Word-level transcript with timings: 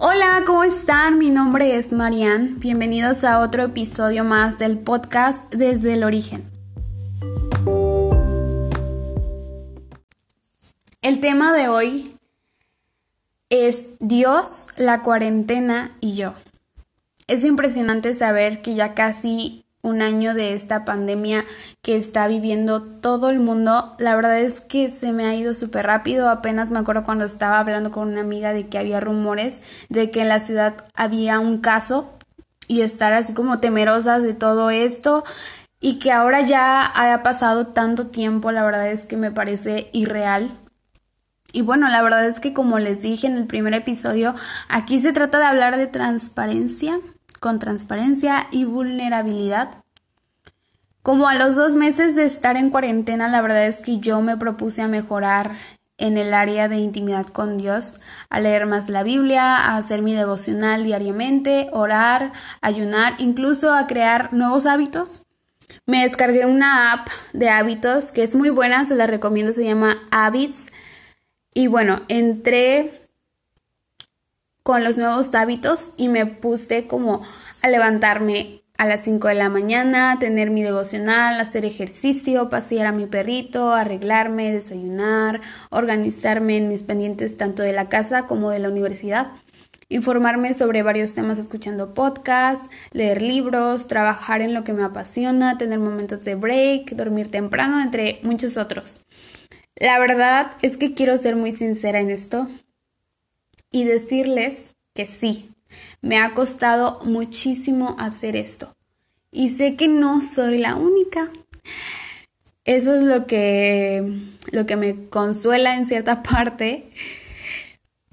Hola, 0.00 0.44
¿cómo 0.46 0.62
están? 0.62 1.18
Mi 1.18 1.28
nombre 1.28 1.74
es 1.74 1.92
Marian. 1.92 2.60
Bienvenidos 2.60 3.24
a 3.24 3.40
otro 3.40 3.64
episodio 3.64 4.22
más 4.22 4.56
del 4.56 4.78
podcast 4.78 5.52
Desde 5.52 5.94
el 5.94 6.04
Origen. 6.04 6.48
El 11.02 11.20
tema 11.20 11.52
de 11.52 11.66
hoy 11.66 12.14
es 13.50 13.86
Dios, 13.98 14.68
la 14.76 15.02
cuarentena 15.02 15.90
y 16.00 16.14
yo. 16.14 16.32
Es 17.26 17.42
impresionante 17.42 18.14
saber 18.14 18.62
que 18.62 18.76
ya 18.76 18.94
casi 18.94 19.64
un 19.82 20.02
año 20.02 20.34
de 20.34 20.54
esta 20.54 20.84
pandemia 20.84 21.44
que 21.82 21.96
está 21.96 22.26
viviendo 22.28 22.82
todo 22.82 23.30
el 23.30 23.38
mundo. 23.38 23.94
La 23.98 24.16
verdad 24.16 24.38
es 24.38 24.60
que 24.60 24.90
se 24.90 25.12
me 25.12 25.26
ha 25.26 25.34
ido 25.34 25.54
súper 25.54 25.86
rápido. 25.86 26.28
Apenas 26.28 26.70
me 26.70 26.78
acuerdo 26.78 27.04
cuando 27.04 27.24
estaba 27.24 27.60
hablando 27.60 27.90
con 27.90 28.08
una 28.08 28.20
amiga 28.20 28.52
de 28.52 28.68
que 28.68 28.78
había 28.78 29.00
rumores 29.00 29.60
de 29.88 30.10
que 30.10 30.22
en 30.22 30.28
la 30.28 30.40
ciudad 30.40 30.76
había 30.94 31.38
un 31.38 31.58
caso 31.58 32.10
y 32.66 32.82
estar 32.82 33.12
así 33.12 33.32
como 33.32 33.60
temerosas 33.60 34.22
de 34.22 34.34
todo 34.34 34.70
esto 34.70 35.24
y 35.80 35.98
que 35.98 36.12
ahora 36.12 36.40
ya 36.40 36.90
haya 36.94 37.22
pasado 37.22 37.68
tanto 37.68 38.08
tiempo, 38.08 38.50
la 38.50 38.64
verdad 38.64 38.88
es 38.88 39.06
que 39.06 39.16
me 39.16 39.30
parece 39.30 39.90
irreal. 39.92 40.50
Y 41.52 41.62
bueno, 41.62 41.88
la 41.88 42.02
verdad 42.02 42.26
es 42.26 42.40
que 42.40 42.52
como 42.52 42.78
les 42.78 43.00
dije 43.00 43.26
en 43.26 43.36
el 43.36 43.46
primer 43.46 43.74
episodio, 43.74 44.34
aquí 44.68 45.00
se 45.00 45.12
trata 45.12 45.38
de 45.38 45.46
hablar 45.46 45.76
de 45.76 45.86
transparencia, 45.86 47.00
con 47.40 47.58
transparencia 47.58 48.46
y 48.50 48.64
vulnerabilidad. 48.64 49.82
Como 51.02 51.28
a 51.28 51.34
los 51.34 51.56
dos 51.56 51.74
meses 51.74 52.14
de 52.14 52.24
estar 52.24 52.56
en 52.56 52.70
cuarentena, 52.70 53.28
la 53.28 53.40
verdad 53.40 53.66
es 53.66 53.80
que 53.80 53.98
yo 53.98 54.20
me 54.20 54.36
propuse 54.36 54.82
a 54.82 54.88
mejorar 54.88 55.52
en 55.98 56.16
el 56.16 56.32
área 56.32 56.68
de 56.68 56.76
intimidad 56.76 57.26
con 57.26 57.58
Dios, 57.58 57.94
a 58.30 58.40
leer 58.40 58.66
más 58.66 58.88
la 58.88 59.02
Biblia, 59.02 59.56
a 59.56 59.76
hacer 59.76 60.00
mi 60.00 60.14
devocional 60.14 60.84
diariamente, 60.84 61.68
orar, 61.72 62.32
ayunar, 62.60 63.14
incluso 63.18 63.72
a 63.72 63.86
crear 63.86 64.32
nuevos 64.32 64.64
hábitos. 64.66 65.22
Me 65.86 66.04
descargué 66.04 66.46
una 66.46 66.92
app 66.92 67.08
de 67.32 67.48
hábitos 67.48 68.12
que 68.12 68.22
es 68.22 68.36
muy 68.36 68.50
buena, 68.50 68.86
se 68.86 68.94
la 68.94 69.06
recomiendo, 69.06 69.52
se 69.52 69.64
llama 69.64 69.98
Habits. 70.10 70.72
Y 71.52 71.66
bueno, 71.66 72.00
entré 72.08 73.07
con 74.68 74.84
los 74.84 74.98
nuevos 74.98 75.34
hábitos 75.34 75.92
y 75.96 76.08
me 76.08 76.26
puse 76.26 76.86
como 76.86 77.22
a 77.62 77.68
levantarme 77.68 78.60
a 78.76 78.84
las 78.84 79.02
5 79.04 79.28
de 79.28 79.34
la 79.34 79.48
mañana, 79.48 80.18
tener 80.20 80.50
mi 80.50 80.62
devocional, 80.62 81.40
hacer 81.40 81.64
ejercicio, 81.64 82.50
pasear 82.50 82.86
a 82.86 82.92
mi 82.92 83.06
perrito, 83.06 83.72
arreglarme, 83.72 84.52
desayunar, 84.52 85.40
organizarme 85.70 86.58
en 86.58 86.68
mis 86.68 86.82
pendientes 86.82 87.38
tanto 87.38 87.62
de 87.62 87.72
la 87.72 87.88
casa 87.88 88.26
como 88.26 88.50
de 88.50 88.58
la 88.58 88.68
universidad, 88.68 89.28
informarme 89.88 90.52
sobre 90.52 90.82
varios 90.82 91.14
temas 91.14 91.38
escuchando 91.38 91.94
podcasts, 91.94 92.68
leer 92.92 93.22
libros, 93.22 93.88
trabajar 93.88 94.42
en 94.42 94.52
lo 94.52 94.64
que 94.64 94.74
me 94.74 94.84
apasiona, 94.84 95.56
tener 95.56 95.78
momentos 95.78 96.24
de 96.24 96.34
break, 96.34 96.90
dormir 96.90 97.30
temprano, 97.30 97.80
entre 97.80 98.20
muchos 98.22 98.58
otros. 98.58 99.00
La 99.76 99.98
verdad 99.98 100.50
es 100.60 100.76
que 100.76 100.92
quiero 100.92 101.16
ser 101.16 101.36
muy 101.36 101.54
sincera 101.54 102.00
en 102.00 102.10
esto 102.10 102.48
y 103.70 103.84
decirles 103.84 104.74
que 104.94 105.06
sí, 105.06 105.50
me 106.00 106.18
ha 106.18 106.34
costado 106.34 107.00
muchísimo 107.04 107.96
hacer 107.98 108.36
esto. 108.36 108.74
Y 109.30 109.50
sé 109.50 109.76
que 109.76 109.88
no 109.88 110.20
soy 110.20 110.58
la 110.58 110.74
única. 110.74 111.30
Eso 112.64 112.94
es 112.94 113.02
lo 113.02 113.26
que, 113.26 114.20
lo 114.52 114.66
que 114.66 114.76
me 114.76 115.08
consuela 115.08 115.76
en 115.76 115.86
cierta 115.86 116.22
parte. 116.22 116.90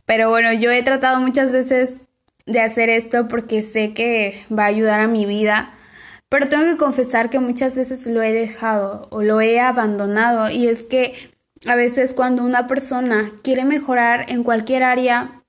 Pero 0.06 0.30
bueno, 0.30 0.54
yo 0.54 0.72
he 0.72 0.84
tratado 0.84 1.20
muchas 1.20 1.52
veces 1.52 2.02
de 2.46 2.62
hacer 2.62 2.90
esto 2.90 3.28
porque 3.28 3.64
sé 3.64 3.94
que 3.94 4.44
va 4.52 4.64
a 4.64 4.68
ayudar 4.68 5.00
a 5.00 5.08
mi 5.08 5.26
vida. 5.26 5.74
Pero 6.30 6.48
tengo 6.48 6.66
que 6.66 6.78
confesar 6.78 7.30
que 7.30 7.40
muchas 7.40 7.76
veces 7.76 8.06
lo 8.08 8.22
he 8.22 8.34
dejado 8.34 9.08
o 9.12 9.22
lo 9.22 9.42
he 9.42 9.60
abandonado. 9.60 10.50
Y 10.50 10.68
es 10.68 10.86
que 10.86 11.16
a 11.66 11.76
veces 11.76 12.14
cuando 12.14 12.44
una 12.44 12.68
persona 12.68 13.32
quiere 13.42 13.66
mejorar 13.66 14.26
en 14.30 14.44
cualquier 14.44 14.84
área, 14.84 15.44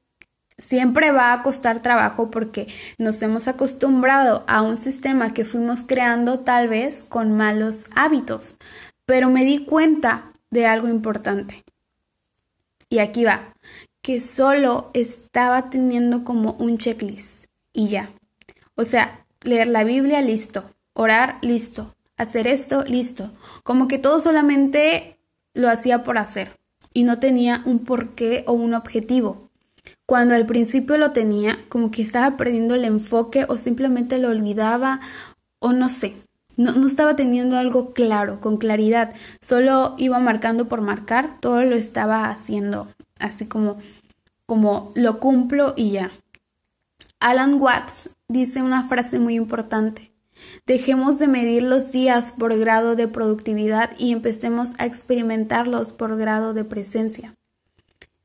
siempre 0.58 1.10
va 1.10 1.32
a 1.32 1.42
costar 1.42 1.82
trabajo 1.82 2.30
porque 2.30 2.66
nos 2.98 3.20
hemos 3.22 3.48
acostumbrado 3.48 4.44
a 4.46 4.62
un 4.62 4.78
sistema 4.78 5.34
que 5.34 5.44
fuimos 5.44 5.84
creando 5.84 6.40
tal 6.40 6.68
vez 6.68 7.04
con 7.04 7.36
malos 7.36 7.86
hábitos. 7.94 8.56
Pero 9.04 9.30
me 9.30 9.44
di 9.44 9.64
cuenta 9.64 10.32
de 10.50 10.66
algo 10.66 10.88
importante. 10.88 11.64
Y 12.88 12.98
aquí 12.98 13.24
va, 13.24 13.54
que 14.00 14.20
solo 14.20 14.90
estaba 14.94 15.70
teniendo 15.70 16.24
como 16.24 16.52
un 16.52 16.78
checklist 16.78 17.44
y 17.72 17.88
ya. 17.88 18.10
O 18.74 18.84
sea, 18.84 19.26
leer 19.42 19.68
la 19.68 19.84
Biblia, 19.84 20.22
listo. 20.22 20.64
Orar, 20.92 21.36
listo. 21.42 21.94
Hacer 22.16 22.46
esto, 22.46 22.84
listo. 22.84 23.30
Como 23.62 23.88
que 23.88 23.98
todo 23.98 24.20
solamente 24.20 25.18
lo 25.54 25.68
hacía 25.68 26.02
por 26.02 26.18
hacer 26.18 26.58
y 26.94 27.04
no 27.04 27.18
tenía 27.18 27.62
un 27.66 27.80
porqué 27.80 28.44
o 28.46 28.52
un 28.52 28.74
objetivo 28.74 29.45
cuando 30.06 30.34
al 30.34 30.46
principio 30.46 30.96
lo 30.96 31.12
tenía, 31.12 31.58
como 31.68 31.90
que 31.90 32.02
estaba 32.02 32.36
perdiendo 32.36 32.74
el 32.74 32.84
enfoque 32.84 33.44
o 33.48 33.56
simplemente 33.56 34.18
lo 34.18 34.28
olvidaba 34.28 35.00
o 35.58 35.72
no 35.72 35.88
sé. 35.88 36.14
No, 36.56 36.72
no, 36.72 36.86
estaba 36.86 37.16
teniendo 37.16 37.58
algo 37.58 37.92
claro, 37.92 38.40
con 38.40 38.56
claridad. 38.56 39.12
Solo 39.42 39.94
iba 39.98 40.18
marcando 40.18 40.68
por 40.68 40.80
marcar, 40.80 41.38
todo 41.40 41.62
lo 41.64 41.76
estaba 41.76 42.30
haciendo 42.30 42.88
así 43.18 43.46
como, 43.46 43.78
como 44.46 44.92
lo 44.94 45.20
cumplo 45.20 45.74
y 45.76 45.92
ya. 45.92 46.10
Alan 47.20 47.60
Watts 47.60 48.10
dice 48.28 48.62
una 48.62 48.84
frase 48.84 49.18
muy 49.18 49.34
importante. 49.34 50.12
Dejemos 50.66 51.18
de 51.18 51.28
medir 51.28 51.62
los 51.62 51.92
días 51.92 52.32
por 52.32 52.56
grado 52.58 52.94
de 52.94 53.08
productividad 53.08 53.90
y 53.98 54.12
empecemos 54.12 54.74
a 54.78 54.84
experimentarlos 54.84 55.92
por 55.92 56.16
grado 56.16 56.52
de 56.52 56.64
presencia. 56.64 57.35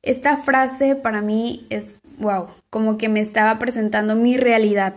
Esta 0.03 0.35
frase 0.37 0.95
para 0.95 1.21
mí 1.21 1.67
es, 1.69 1.97
wow, 2.17 2.47
como 2.71 2.97
que 2.97 3.07
me 3.07 3.21
estaba 3.21 3.59
presentando 3.59 4.15
mi 4.15 4.35
realidad. 4.35 4.95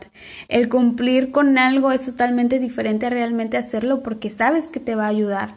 El 0.48 0.70
cumplir 0.70 1.30
con 1.30 1.58
algo 1.58 1.92
es 1.92 2.06
totalmente 2.06 2.58
diferente 2.58 3.06
a 3.06 3.10
realmente 3.10 3.58
hacerlo 3.58 4.02
porque 4.02 4.30
sabes 4.30 4.70
que 4.70 4.80
te 4.80 4.94
va 4.94 5.04
a 5.04 5.08
ayudar, 5.08 5.56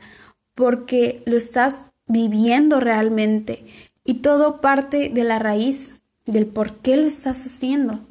porque 0.53 1.23
lo 1.25 1.37
estás 1.37 1.85
viviendo 2.07 2.81
realmente 2.81 3.65
y 4.03 4.15
todo 4.15 4.59
parte 4.59 5.09
de 5.13 5.23
la 5.23 5.39
raíz 5.39 5.93
del 6.25 6.45
por 6.45 6.73
qué 6.79 6.97
lo 6.97 7.07
estás 7.07 7.45
haciendo. 7.45 8.01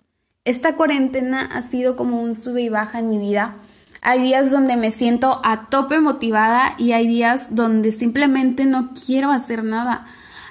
Esta 0.46 0.74
cuarentena 0.74 1.42
ha 1.42 1.62
sido 1.62 1.96
como 1.96 2.22
un 2.22 2.34
sube 2.34 2.62
y 2.62 2.70
baja 2.70 2.98
en 2.98 3.10
mi 3.10 3.18
vida. 3.18 3.56
Hay 4.00 4.22
días 4.22 4.50
donde 4.50 4.76
me 4.78 4.90
siento 4.90 5.40
a 5.44 5.68
tope 5.68 6.00
motivada 6.00 6.76
y 6.78 6.92
hay 6.92 7.06
días 7.06 7.54
donde 7.54 7.92
simplemente 7.92 8.64
no 8.64 8.92
quiero 8.94 9.32
hacer 9.32 9.62
nada 9.62 10.06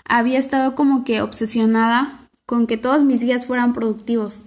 había 0.06 0.40
estado 0.40 0.76
como 0.76 1.04
que 1.04 1.22
obsesionada 1.22 2.20
con 2.46 2.68
que 2.68 2.78
todos 2.78 3.04
mis 3.04 3.22
días 3.22 3.46
fueran 3.46 3.74
productivos. 3.74 4.44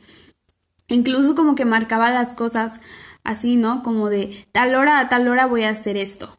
Incluso 0.88 1.34
como 1.34 1.54
que 1.54 1.64
marcaba 1.64 2.10
las 2.10 2.32
cosas 2.32 2.80
así, 3.24 3.56
¿no? 3.56 3.82
Como 3.82 4.08
de 4.08 4.46
tal 4.52 4.74
hora 4.74 5.00
a 5.00 5.08
tal 5.08 5.28
hora 5.28 5.46
voy 5.46 5.64
a 5.64 5.70
hacer 5.70 5.96
esto. 5.96 6.38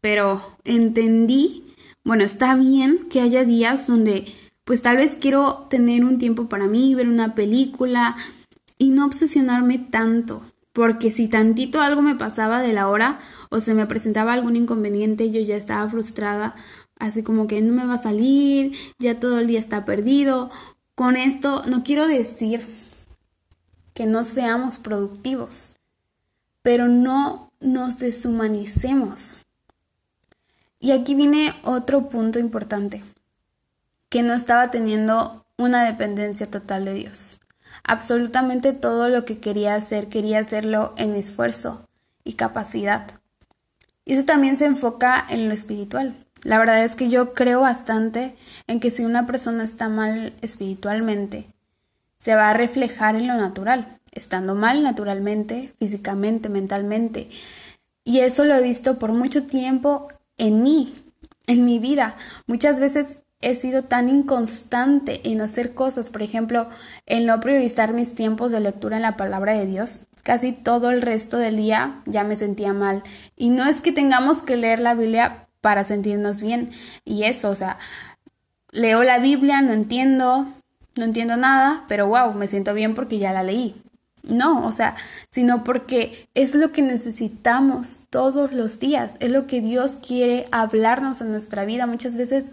Pero 0.00 0.56
entendí, 0.64 1.72
bueno, 2.04 2.24
está 2.24 2.54
bien 2.54 3.06
que 3.08 3.20
haya 3.20 3.44
días 3.44 3.86
donde 3.86 4.26
pues 4.64 4.82
tal 4.82 4.96
vez 4.96 5.14
quiero 5.14 5.66
tener 5.70 6.04
un 6.04 6.18
tiempo 6.18 6.48
para 6.48 6.66
mí, 6.66 6.94
ver 6.94 7.08
una 7.08 7.34
película 7.34 8.16
y 8.78 8.90
no 8.90 9.06
obsesionarme 9.06 9.78
tanto. 9.78 10.42
Porque 10.72 11.10
si 11.10 11.28
tantito 11.28 11.80
algo 11.80 12.02
me 12.02 12.16
pasaba 12.16 12.60
de 12.60 12.74
la 12.74 12.88
hora 12.88 13.20
o 13.48 13.60
se 13.60 13.74
me 13.74 13.86
presentaba 13.86 14.34
algún 14.34 14.56
inconveniente, 14.56 15.30
yo 15.30 15.40
ya 15.40 15.56
estaba 15.56 15.88
frustrada 15.88 16.54
así 16.98 17.22
como 17.22 17.46
que 17.46 17.60
no 17.60 17.72
me 17.72 17.86
va 17.86 17.94
a 17.94 18.02
salir, 18.02 18.76
ya 18.98 19.20
todo 19.20 19.38
el 19.38 19.46
día 19.46 19.60
está 19.60 19.84
perdido. 19.84 20.50
Con 20.94 21.16
esto 21.16 21.62
no 21.66 21.84
quiero 21.84 22.06
decir 22.06 22.66
que 23.94 24.06
no 24.06 24.24
seamos 24.24 24.78
productivos, 24.78 25.76
pero 26.62 26.88
no 26.88 27.50
nos 27.60 27.98
deshumanicemos. 27.98 29.40
Y 30.78 30.92
aquí 30.92 31.14
viene 31.14 31.52
otro 31.64 32.08
punto 32.08 32.38
importante, 32.38 33.02
que 34.08 34.22
no 34.22 34.34
estaba 34.34 34.70
teniendo 34.70 35.46
una 35.56 35.84
dependencia 35.84 36.50
total 36.50 36.84
de 36.84 36.94
Dios. 36.94 37.38
Absolutamente 37.82 38.72
todo 38.72 39.08
lo 39.08 39.24
que 39.24 39.38
quería 39.38 39.74
hacer, 39.74 40.08
quería 40.08 40.40
hacerlo 40.40 40.92
en 40.96 41.14
esfuerzo 41.14 41.88
y 42.24 42.34
capacidad. 42.34 43.06
Y 44.04 44.14
eso 44.14 44.24
también 44.24 44.56
se 44.56 44.66
enfoca 44.66 45.24
en 45.28 45.48
lo 45.48 45.54
espiritual. 45.54 46.25
La 46.46 46.60
verdad 46.60 46.84
es 46.84 46.94
que 46.94 47.08
yo 47.08 47.34
creo 47.34 47.62
bastante 47.62 48.36
en 48.68 48.78
que 48.78 48.92
si 48.92 49.04
una 49.04 49.26
persona 49.26 49.64
está 49.64 49.88
mal 49.88 50.32
espiritualmente, 50.42 51.48
se 52.20 52.36
va 52.36 52.50
a 52.50 52.54
reflejar 52.54 53.16
en 53.16 53.26
lo 53.26 53.34
natural, 53.34 53.98
estando 54.12 54.54
mal 54.54 54.84
naturalmente, 54.84 55.74
físicamente, 55.80 56.48
mentalmente. 56.48 57.28
Y 58.04 58.20
eso 58.20 58.44
lo 58.44 58.54
he 58.54 58.62
visto 58.62 58.96
por 59.00 59.12
mucho 59.12 59.42
tiempo 59.48 60.06
en 60.38 60.62
mí, 60.62 60.94
en 61.48 61.64
mi 61.64 61.80
vida. 61.80 62.14
Muchas 62.46 62.78
veces 62.78 63.16
he 63.40 63.56
sido 63.56 63.82
tan 63.82 64.08
inconstante 64.08 65.22
en 65.24 65.40
hacer 65.40 65.74
cosas, 65.74 66.10
por 66.10 66.22
ejemplo, 66.22 66.68
en 67.06 67.26
no 67.26 67.40
priorizar 67.40 67.92
mis 67.92 68.14
tiempos 68.14 68.52
de 68.52 68.60
lectura 68.60 68.98
en 68.98 69.02
la 69.02 69.16
palabra 69.16 69.54
de 69.54 69.66
Dios, 69.66 70.02
casi 70.22 70.52
todo 70.52 70.92
el 70.92 71.02
resto 71.02 71.38
del 71.38 71.56
día 71.56 72.02
ya 72.06 72.22
me 72.22 72.36
sentía 72.36 72.72
mal. 72.72 73.02
Y 73.36 73.50
no 73.50 73.66
es 73.66 73.80
que 73.80 73.90
tengamos 73.90 74.42
que 74.42 74.56
leer 74.56 74.78
la 74.78 74.94
Biblia 74.94 75.45
para 75.66 75.82
sentirnos 75.82 76.42
bien. 76.42 76.70
Y 77.04 77.24
eso, 77.24 77.50
o 77.50 77.56
sea, 77.56 77.76
leo 78.70 79.02
la 79.02 79.18
Biblia, 79.18 79.62
no 79.62 79.72
entiendo, 79.72 80.46
no 80.94 81.04
entiendo 81.04 81.36
nada, 81.36 81.82
pero 81.88 82.06
wow, 82.06 82.34
me 82.34 82.46
siento 82.46 82.72
bien 82.72 82.94
porque 82.94 83.18
ya 83.18 83.32
la 83.32 83.42
leí. 83.42 83.74
No, 84.22 84.64
o 84.64 84.70
sea, 84.70 84.94
sino 85.32 85.64
porque 85.64 86.28
es 86.34 86.54
lo 86.54 86.70
que 86.70 86.82
necesitamos 86.82 88.02
todos 88.10 88.52
los 88.52 88.78
días, 88.78 89.14
es 89.18 89.32
lo 89.32 89.48
que 89.48 89.60
Dios 89.60 89.98
quiere 90.00 90.46
hablarnos 90.52 91.20
en 91.20 91.32
nuestra 91.32 91.64
vida. 91.64 91.88
Muchas 91.88 92.16
veces 92.16 92.52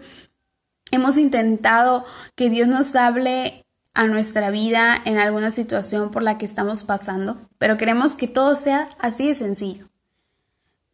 hemos 0.90 1.16
intentado 1.16 2.04
que 2.34 2.50
Dios 2.50 2.66
nos 2.66 2.96
hable 2.96 3.64
a 3.94 4.08
nuestra 4.08 4.50
vida 4.50 4.96
en 5.04 5.18
alguna 5.18 5.52
situación 5.52 6.10
por 6.10 6.24
la 6.24 6.36
que 6.36 6.46
estamos 6.46 6.82
pasando, 6.82 7.38
pero 7.58 7.76
queremos 7.76 8.16
que 8.16 8.26
todo 8.26 8.56
sea 8.56 8.88
así 8.98 9.28
de 9.28 9.36
sencillo. 9.36 9.93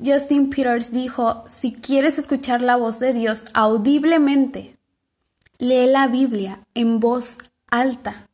Justin 0.05 0.51
Peters 0.51 0.93
dijo, 0.93 1.45
si 1.51 1.73
quieres 1.73 2.19
escuchar 2.19 2.63
la 2.63 2.77
voz 2.77 2.99
de 2.99 3.13
Dios 3.13 3.45
audiblemente, 3.53 4.79
lee 5.59 5.87
la 5.87 6.09
Biblia 6.09 6.61
en 6.75 7.01
voz 7.01 7.39
alta. 7.71 8.29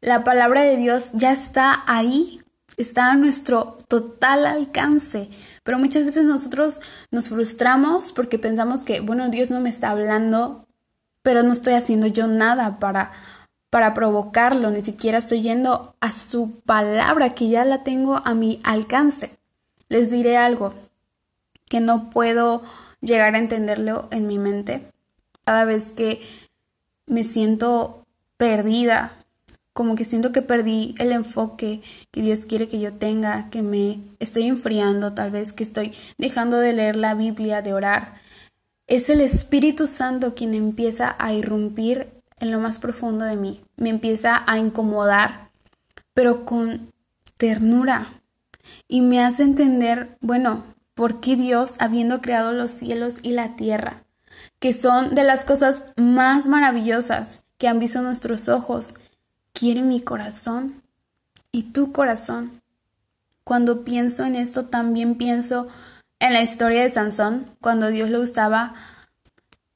La 0.00 0.24
palabra 0.24 0.62
de 0.62 0.76
Dios 0.76 1.10
ya 1.12 1.32
está 1.32 1.84
ahí, 1.86 2.40
está 2.76 3.10
a 3.10 3.16
nuestro 3.16 3.76
total 3.88 4.46
alcance. 4.46 5.28
Pero 5.62 5.78
muchas 5.78 6.04
veces 6.04 6.24
nosotros 6.24 6.80
nos 7.10 7.28
frustramos 7.28 8.12
porque 8.12 8.38
pensamos 8.38 8.84
que, 8.84 9.00
bueno, 9.00 9.28
Dios 9.28 9.50
no 9.50 9.60
me 9.60 9.68
está 9.68 9.90
hablando, 9.90 10.66
pero 11.22 11.42
no 11.42 11.52
estoy 11.52 11.74
haciendo 11.74 12.06
yo 12.06 12.26
nada 12.26 12.78
para 12.78 13.12
para 13.70 13.94
provocarlo, 13.94 14.72
ni 14.72 14.82
siquiera 14.82 15.18
estoy 15.18 15.42
yendo 15.42 15.94
a 16.00 16.12
su 16.12 16.60
palabra 16.66 17.34
que 17.34 17.48
ya 17.48 17.64
la 17.64 17.84
tengo 17.84 18.20
a 18.24 18.34
mi 18.34 18.60
alcance. 18.64 19.38
Les 19.88 20.10
diré 20.10 20.36
algo 20.36 20.74
que 21.70 21.80
no 21.80 22.10
puedo 22.10 22.62
llegar 23.00 23.34
a 23.34 23.38
entenderlo 23.38 24.08
en 24.10 24.26
mi 24.26 24.38
mente. 24.38 24.82
Cada 25.44 25.64
vez 25.64 25.92
que 25.92 26.20
me 27.06 27.22
siento 27.24 28.04
perdida, 28.36 29.12
como 29.72 29.94
que 29.94 30.04
siento 30.04 30.32
que 30.32 30.42
perdí 30.42 30.96
el 30.98 31.12
enfoque 31.12 31.80
que 32.10 32.22
Dios 32.22 32.44
quiere 32.44 32.66
que 32.68 32.80
yo 32.80 32.92
tenga, 32.92 33.48
que 33.50 33.62
me 33.62 34.00
estoy 34.18 34.48
enfriando, 34.48 35.14
tal 35.14 35.30
vez 35.30 35.52
que 35.52 35.62
estoy 35.62 35.94
dejando 36.18 36.58
de 36.58 36.72
leer 36.72 36.96
la 36.96 37.14
Biblia, 37.14 37.62
de 37.62 37.72
orar. 37.72 38.14
Es 38.88 39.08
el 39.08 39.20
Espíritu 39.20 39.86
Santo 39.86 40.34
quien 40.34 40.54
empieza 40.54 41.14
a 41.20 41.32
irrumpir 41.32 42.08
en 42.40 42.50
lo 42.50 42.58
más 42.58 42.80
profundo 42.80 43.24
de 43.24 43.36
mí. 43.36 43.60
Me 43.76 43.90
empieza 43.90 44.42
a 44.44 44.58
incomodar, 44.58 45.50
pero 46.14 46.44
con 46.44 46.90
ternura. 47.36 48.08
Y 48.88 49.02
me 49.02 49.22
hace 49.22 49.44
entender, 49.44 50.18
bueno, 50.20 50.64
¿por 51.00 51.18
qué 51.20 51.34
Dios, 51.34 51.72
habiendo 51.78 52.20
creado 52.20 52.52
los 52.52 52.72
cielos 52.72 53.14
y 53.22 53.30
la 53.30 53.56
tierra, 53.56 54.04
que 54.58 54.74
son 54.74 55.14
de 55.14 55.24
las 55.24 55.46
cosas 55.46 55.82
más 55.96 56.46
maravillosas 56.46 57.40
que 57.56 57.68
han 57.68 57.78
visto 57.78 58.02
nuestros 58.02 58.50
ojos, 58.50 58.92
quiere 59.54 59.80
mi 59.80 60.02
corazón 60.02 60.82
y 61.52 61.62
tu 61.72 61.90
corazón? 61.92 62.60
Cuando 63.44 63.82
pienso 63.82 64.26
en 64.26 64.34
esto, 64.34 64.66
también 64.66 65.14
pienso 65.14 65.68
en 66.18 66.34
la 66.34 66.42
historia 66.42 66.82
de 66.82 66.90
Sansón, 66.90 67.46
cuando 67.62 67.86
Dios 67.88 68.10
lo 68.10 68.20
usaba 68.20 68.74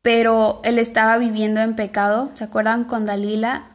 pero 0.03 0.61
él 0.63 0.79
estaba 0.79 1.17
viviendo 1.17 1.63
en 1.63 1.75
pecado, 1.75 2.33
¿se 2.35 2.45
acuerdan 2.45 2.85
con 2.85 3.07
Dalila? 3.07 3.75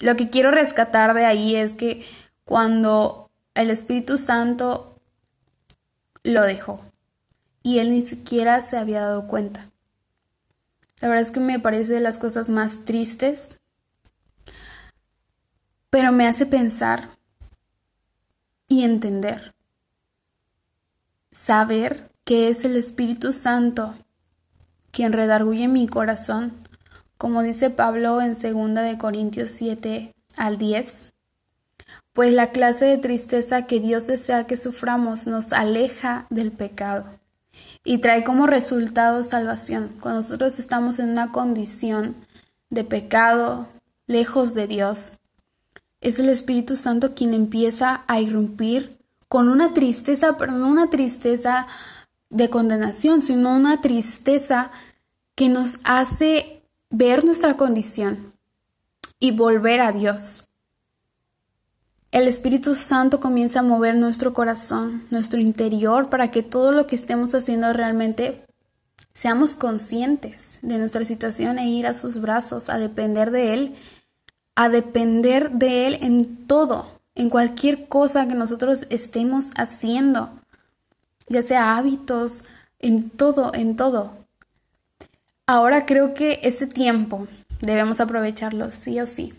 Lo 0.00 0.16
que 0.16 0.28
quiero 0.28 0.50
rescatar 0.50 1.14
de 1.14 1.24
ahí 1.24 1.56
es 1.56 1.72
que 1.72 2.04
cuando 2.44 3.30
el 3.54 3.70
Espíritu 3.70 4.18
Santo 4.18 4.93
lo 6.24 6.42
dejó 6.42 6.80
y 7.62 7.78
él 7.78 7.90
ni 7.90 8.02
siquiera 8.02 8.60
se 8.62 8.76
había 8.76 9.02
dado 9.02 9.28
cuenta. 9.28 9.70
La 11.00 11.08
verdad 11.08 11.24
es 11.24 11.30
que 11.30 11.40
me 11.40 11.60
parece 11.60 11.92
de 11.92 12.00
las 12.00 12.18
cosas 12.18 12.50
más 12.50 12.84
tristes, 12.84 13.58
pero 15.90 16.10
me 16.10 16.26
hace 16.26 16.46
pensar 16.46 17.10
y 18.68 18.82
entender, 18.82 19.54
saber 21.30 22.10
que 22.24 22.48
es 22.48 22.64
el 22.64 22.76
Espíritu 22.76 23.32
Santo 23.32 23.94
quien 24.90 25.12
redarguye 25.12 25.68
mi 25.68 25.88
corazón, 25.88 26.52
como 27.18 27.42
dice 27.42 27.68
Pablo 27.70 28.20
en 28.22 28.34
2 28.34 28.74
de 28.74 28.96
Corintios 28.96 29.50
7 29.50 30.14
al 30.36 30.56
10. 30.56 31.13
Pues 32.14 32.32
la 32.32 32.52
clase 32.52 32.84
de 32.84 32.96
tristeza 32.96 33.66
que 33.66 33.80
Dios 33.80 34.06
desea 34.06 34.46
que 34.46 34.56
suframos 34.56 35.26
nos 35.26 35.52
aleja 35.52 36.26
del 36.30 36.52
pecado 36.52 37.06
y 37.82 37.98
trae 37.98 38.22
como 38.22 38.46
resultado 38.46 39.24
salvación. 39.24 39.96
Cuando 39.98 40.20
nosotros 40.20 40.60
estamos 40.60 41.00
en 41.00 41.10
una 41.10 41.32
condición 41.32 42.14
de 42.70 42.84
pecado, 42.84 43.66
lejos 44.06 44.54
de 44.54 44.68
Dios, 44.68 45.14
es 46.00 46.20
el 46.20 46.28
Espíritu 46.28 46.76
Santo 46.76 47.16
quien 47.16 47.34
empieza 47.34 48.04
a 48.06 48.20
irrumpir 48.20 48.96
con 49.26 49.48
una 49.48 49.74
tristeza, 49.74 50.36
pero 50.36 50.52
no 50.52 50.68
una 50.68 50.90
tristeza 50.90 51.66
de 52.30 52.48
condenación, 52.48 53.22
sino 53.22 53.56
una 53.56 53.80
tristeza 53.80 54.70
que 55.34 55.48
nos 55.48 55.78
hace 55.82 56.62
ver 56.90 57.24
nuestra 57.24 57.56
condición 57.56 58.32
y 59.18 59.32
volver 59.32 59.80
a 59.80 59.90
Dios. 59.90 60.46
El 62.14 62.28
Espíritu 62.28 62.76
Santo 62.76 63.18
comienza 63.18 63.58
a 63.58 63.64
mover 63.64 63.96
nuestro 63.96 64.32
corazón, 64.34 65.04
nuestro 65.10 65.40
interior, 65.40 66.10
para 66.10 66.30
que 66.30 66.44
todo 66.44 66.70
lo 66.70 66.86
que 66.86 66.94
estemos 66.94 67.34
haciendo 67.34 67.72
realmente 67.72 68.44
seamos 69.14 69.56
conscientes 69.56 70.60
de 70.62 70.78
nuestra 70.78 71.04
situación 71.04 71.58
e 71.58 71.68
ir 71.68 71.88
a 71.88 71.92
sus 71.92 72.20
brazos, 72.20 72.70
a 72.70 72.78
depender 72.78 73.32
de 73.32 73.52
Él, 73.52 73.74
a 74.54 74.68
depender 74.68 75.50
de 75.50 75.88
Él 75.88 75.98
en 76.02 76.46
todo, 76.46 76.86
en 77.16 77.30
cualquier 77.30 77.88
cosa 77.88 78.28
que 78.28 78.36
nosotros 78.36 78.86
estemos 78.90 79.46
haciendo 79.56 80.30
ya 81.26 81.42
sea 81.42 81.76
hábitos, 81.76 82.44
en 82.78 83.10
todo, 83.10 83.52
en 83.54 83.74
todo. 83.74 84.12
Ahora 85.48 85.84
creo 85.84 86.14
que 86.14 86.38
ese 86.44 86.68
tiempo 86.68 87.26
debemos 87.60 87.98
aprovecharlo 87.98 88.70
sí 88.70 89.00
o 89.00 89.06
sí. 89.06 89.34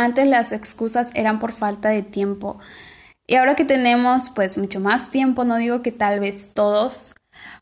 Antes 0.00 0.26
las 0.26 0.50
excusas 0.52 1.10
eran 1.12 1.38
por 1.38 1.52
falta 1.52 1.90
de 1.90 2.02
tiempo. 2.02 2.58
Y 3.26 3.34
ahora 3.36 3.54
que 3.54 3.66
tenemos 3.66 4.30
pues 4.30 4.56
mucho 4.56 4.80
más 4.80 5.10
tiempo, 5.10 5.44
no 5.44 5.56
digo 5.56 5.82
que 5.82 5.92
tal 5.92 6.20
vez 6.20 6.54
todos, 6.54 7.14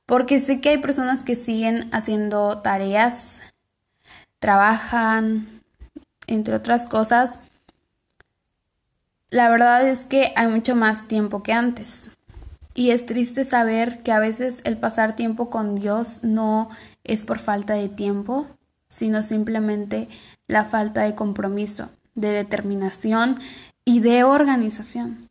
porque 0.06 0.38
sé 0.38 0.60
que 0.60 0.68
hay 0.68 0.78
personas 0.78 1.24
que 1.24 1.34
siguen 1.34 1.88
haciendo 1.92 2.58
tareas, 2.58 3.40
trabajan, 4.38 5.48
entre 6.28 6.54
otras 6.54 6.86
cosas. 6.86 7.40
La 9.30 9.50
verdad 9.50 9.86
es 9.86 10.06
que 10.06 10.32
hay 10.36 10.46
mucho 10.46 10.76
más 10.76 11.08
tiempo 11.08 11.42
que 11.42 11.52
antes. 11.52 12.10
Y 12.72 12.92
es 12.92 13.04
triste 13.04 13.44
saber 13.44 14.04
que 14.04 14.12
a 14.12 14.20
veces 14.20 14.60
el 14.62 14.76
pasar 14.76 15.16
tiempo 15.16 15.50
con 15.50 15.74
Dios 15.74 16.20
no 16.22 16.70
es 17.02 17.24
por 17.24 17.40
falta 17.40 17.74
de 17.74 17.88
tiempo, 17.88 18.46
sino 18.88 19.24
simplemente 19.24 20.08
la 20.46 20.64
falta 20.64 21.02
de 21.02 21.16
compromiso, 21.16 21.90
de 22.18 22.30
determinación 22.30 23.38
y 23.84 24.00
de 24.00 24.24
organización. 24.24 25.30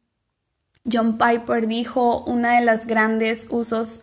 John 0.92 1.18
Piper 1.18 1.68
dijo 1.68 2.24
una 2.26 2.60
de 2.60 2.66
las 2.66 2.88
grandes 2.88 3.48
usos 3.50 4.02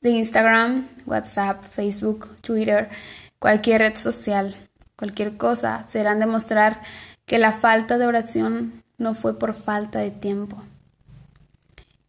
de 0.00 0.10
Instagram, 0.10 0.88
WhatsApp, 1.06 1.62
Facebook, 1.62 2.28
Twitter, 2.40 2.88
cualquier 3.38 3.82
red 3.82 3.96
social, 3.96 4.56
cualquier 4.96 5.36
cosa, 5.36 5.84
serán 5.88 6.20
demostrar 6.20 6.80
que 7.26 7.38
la 7.38 7.52
falta 7.52 7.98
de 7.98 8.06
oración 8.06 8.82
no 8.98 9.14
fue 9.14 9.38
por 9.38 9.54
falta 9.54 9.98
de 10.00 10.10
tiempo, 10.10 10.62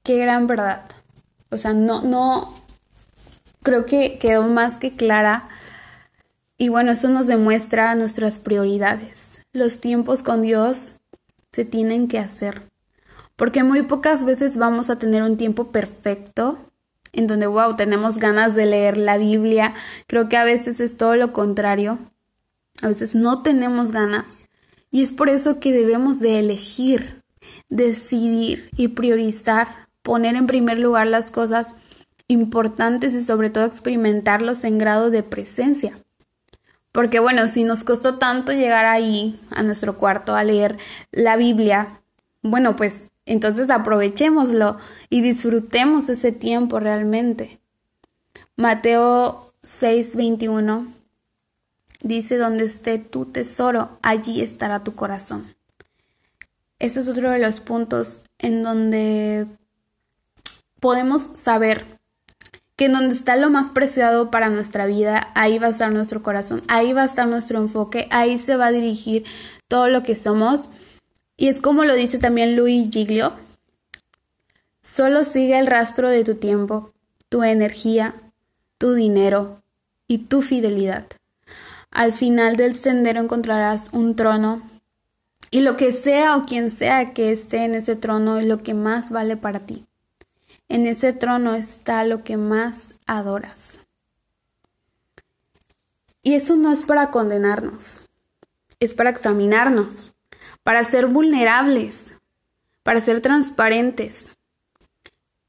qué 0.04 0.18
gran 0.18 0.48
verdad. 0.48 0.86
O 1.50 1.58
sea, 1.58 1.74
no, 1.74 2.02
no, 2.02 2.54
creo 3.62 3.86
que 3.86 4.18
quedó 4.20 4.44
más 4.44 4.78
que 4.78 4.96
clara. 4.96 5.48
Y 6.58 6.70
bueno, 6.70 6.92
eso 6.92 7.10
nos 7.10 7.28
demuestra 7.28 7.94
nuestras 7.96 8.40
prioridades. 8.40 9.43
Los 9.54 9.80
tiempos 9.80 10.24
con 10.24 10.42
Dios 10.42 10.96
se 11.52 11.64
tienen 11.64 12.08
que 12.08 12.18
hacer. 12.18 12.64
Porque 13.36 13.64
muy 13.64 13.84
pocas 13.84 14.26
veces 14.26 14.58
vamos 14.58 14.90
a 14.90 14.98
tener 14.98 15.22
un 15.22 15.38
tiempo 15.38 15.72
perfecto 15.72 16.58
en 17.12 17.28
donde, 17.28 17.46
wow, 17.46 17.76
tenemos 17.76 18.18
ganas 18.18 18.56
de 18.56 18.66
leer 18.66 18.98
la 18.98 19.20
Biblia. 19.20 19.76
Creo 20.08 20.28
que 20.28 20.38
a 20.38 20.44
veces 20.44 20.80
es 20.80 20.98
todo 20.98 21.16
lo 21.16 21.34
contrario. 21.34 22.00
A 22.82 22.88
veces 22.88 23.14
no 23.14 23.44
tenemos 23.44 23.92
ganas. 23.92 24.46
Y 24.90 25.04
es 25.04 25.12
por 25.12 25.30
eso 25.30 25.60
que 25.60 25.72
debemos 25.72 26.20
de 26.20 26.40
elegir, 26.40 27.22
decidir 27.70 28.72
y 28.76 28.90
priorizar 28.90 29.88
poner 30.02 30.36
en 30.36 30.48
primer 30.48 30.80
lugar 30.80 31.06
las 31.06 31.30
cosas 31.30 31.76
importantes 32.28 33.14
y 33.14 33.24
sobre 33.24 33.52
todo 33.52 33.66
experimentarlos 33.66 34.64
en 34.64 34.80
grado 34.80 35.12
de 35.12 35.24
presencia. 35.24 36.03
Porque 36.94 37.20
bueno, 37.20 37.48
si 37.48 37.64
nos 37.64 37.84
costó 37.84 38.20
tanto 38.20 38.54
llegar 38.54 38.86
ahí, 38.86 39.38
a 39.50 39.64
nuestro 39.64 39.98
cuarto, 39.98 40.36
a 40.36 40.44
leer 40.44 40.78
la 41.12 41.36
Biblia, 41.36 42.00
bueno, 42.44 42.76
pues 42.76 43.08
entonces 43.26 43.72
aprovechémoslo 43.72 44.78
y 45.10 45.22
disfrutemos 45.22 46.08
ese 46.10 46.32
tiempo 46.32 46.80
realmente. 46.80 47.60
Mateo 48.56 49.54
6:21 49.64 50.94
dice, 52.04 52.38
donde 52.38 52.66
esté 52.66 53.00
tu 53.00 53.26
tesoro, 53.26 53.98
allí 54.04 54.42
estará 54.42 54.84
tu 54.84 54.94
corazón. 54.94 55.56
Ese 56.78 57.00
es 57.00 57.08
otro 57.08 57.32
de 57.32 57.40
los 57.40 57.60
puntos 57.60 58.22
en 58.38 58.62
donde 58.62 59.48
podemos 60.80 61.24
saber 61.34 62.03
que 62.76 62.90
donde 62.90 63.14
está 63.14 63.36
lo 63.36 63.50
más 63.50 63.70
preciado 63.70 64.32
para 64.32 64.50
nuestra 64.50 64.86
vida, 64.86 65.32
ahí 65.36 65.60
va 65.60 65.68
a 65.68 65.72
estar 65.72 65.94
nuestro 65.94 66.24
corazón, 66.24 66.62
ahí 66.68 66.94
va 66.94 67.04
a 67.04 67.06
estar 67.06 67.28
nuestro 67.28 67.60
enfoque, 67.60 68.08
ahí 68.12 68.38
se 68.38 68.56
va 68.56 68.68
a 68.68 68.72
dirigir 68.72 69.26
todo 69.68 69.90
lo 69.90 70.04
que 70.04 70.16
somos. 70.16 70.70
Y 71.38 71.48
es 71.50 71.62
como 71.62 71.84
lo 71.84 71.96
dice 71.96 72.18
también 72.18 72.56
Luis 72.56 72.90
Giglio, 72.92 73.34
solo 74.82 75.24
sigue 75.24 75.60
el 75.60 75.68
rastro 75.68 76.10
de 76.10 76.24
tu 76.24 76.36
tiempo, 76.36 76.94
tu 77.30 77.44
energía, 77.44 78.16
tu 78.78 78.94
dinero 78.94 79.62
y 80.08 80.20
tu 80.20 80.42
fidelidad. 80.42 81.06
Al 81.92 82.12
final 82.12 82.56
del 82.56 82.76
sendero 82.76 83.22
encontrarás 83.22 83.90
un 83.92 84.16
trono 84.16 84.64
y 85.52 85.62
lo 85.62 85.78
que 85.78 85.92
sea 85.92 86.36
o 86.36 86.46
quien 86.46 86.72
sea 86.72 87.14
que 87.14 87.32
esté 87.32 87.66
en 87.66 87.76
ese 87.76 87.96
trono 87.96 88.40
es 88.40 88.48
lo 88.48 88.64
que 88.64 88.74
más 88.74 89.12
vale 89.12 89.38
para 89.38 89.60
ti. 89.60 89.86
En 90.70 90.88
ese 90.88 91.14
trono 91.14 91.56
está 91.56 92.04
lo 92.06 92.24
que 92.24 92.38
más 92.38 92.96
adoras. 93.06 93.80
Y 96.22 96.36
eso 96.36 96.56
no 96.56 96.72
es 96.72 96.84
para 96.84 97.12
condenarnos, 97.12 98.08
es 98.80 98.94
para 98.94 99.10
examinarnos, 99.10 100.16
para 100.64 100.84
ser 100.86 101.08
vulnerables, 101.08 102.08
para 102.82 103.02
ser 103.02 103.20
transparentes. 103.20 104.28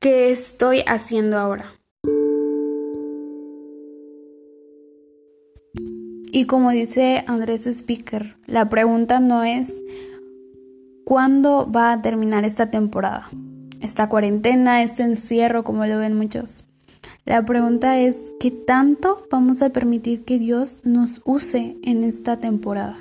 ¿Qué 0.01 0.33
estoy 0.33 0.83
haciendo 0.87 1.39
ahora? 1.39 1.73
Y 6.33 6.47
como 6.47 6.73
dice 6.73 7.23
Andrés 7.29 7.69
Speaker, 7.69 8.37
la 8.47 8.69
pregunta 8.69 9.21
no 9.21 9.45
es 9.45 9.73
¿cuándo 11.05 11.71
va 11.71 11.93
a 11.93 12.03
terminar 12.03 12.45
esta 12.45 12.71
temporada? 12.71 13.31
Esta 13.85 14.09
cuarentena, 14.09 14.83
este 14.83 15.03
encierro, 15.03 15.63
como 15.63 15.85
lo 15.87 15.99
ven 15.99 16.17
muchos. 16.17 16.65
La 17.27 17.45
pregunta 17.45 17.99
es, 17.99 18.19
¿qué 18.41 18.51
tanto 18.51 19.27
vamos 19.31 19.63
a 19.63 19.71
permitir 19.71 20.25
que 20.25 20.39
Dios 20.39 20.81
nos 20.85 21.21
use 21.25 21.77
en 21.83 22.05
esta 22.05 22.39
temporada? 22.39 22.99